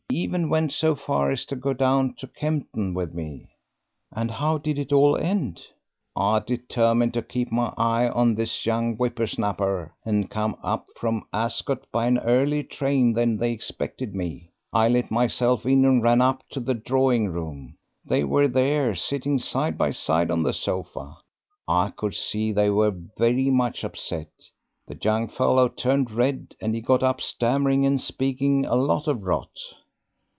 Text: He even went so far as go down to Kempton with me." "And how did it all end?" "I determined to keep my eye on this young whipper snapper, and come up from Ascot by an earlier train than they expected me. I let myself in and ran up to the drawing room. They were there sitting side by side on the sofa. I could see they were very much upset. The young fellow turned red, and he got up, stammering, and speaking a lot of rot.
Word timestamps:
He 0.11 0.17
even 0.25 0.49
went 0.49 0.73
so 0.73 0.93
far 0.93 1.31
as 1.31 1.45
go 1.45 1.71
down 1.71 2.15
to 2.15 2.27
Kempton 2.27 2.93
with 2.93 3.13
me." 3.13 3.47
"And 4.11 4.29
how 4.29 4.57
did 4.57 4.77
it 4.77 4.91
all 4.91 5.15
end?" 5.15 5.61
"I 6.17 6.39
determined 6.39 7.13
to 7.13 7.21
keep 7.21 7.49
my 7.49 7.73
eye 7.77 8.09
on 8.09 8.35
this 8.35 8.65
young 8.65 8.97
whipper 8.97 9.25
snapper, 9.25 9.93
and 10.05 10.29
come 10.29 10.57
up 10.61 10.87
from 10.99 11.23
Ascot 11.31 11.89
by 11.93 12.07
an 12.07 12.17
earlier 12.17 12.61
train 12.61 13.13
than 13.13 13.37
they 13.37 13.53
expected 13.53 14.13
me. 14.13 14.51
I 14.73 14.89
let 14.89 15.11
myself 15.11 15.65
in 15.65 15.85
and 15.85 16.03
ran 16.03 16.19
up 16.19 16.43
to 16.49 16.59
the 16.59 16.73
drawing 16.73 17.29
room. 17.29 17.77
They 18.03 18.25
were 18.25 18.49
there 18.49 18.93
sitting 18.95 19.39
side 19.39 19.77
by 19.77 19.91
side 19.91 20.29
on 20.29 20.43
the 20.43 20.53
sofa. 20.53 21.19
I 21.69 21.89
could 21.95 22.15
see 22.15 22.51
they 22.51 22.69
were 22.69 22.91
very 23.17 23.49
much 23.49 23.85
upset. 23.85 24.27
The 24.87 24.99
young 25.01 25.29
fellow 25.29 25.69
turned 25.69 26.11
red, 26.11 26.53
and 26.59 26.75
he 26.75 26.81
got 26.81 27.01
up, 27.01 27.21
stammering, 27.21 27.85
and 27.85 28.01
speaking 28.01 28.65
a 28.65 28.75
lot 28.75 29.07
of 29.07 29.23
rot. 29.23 29.55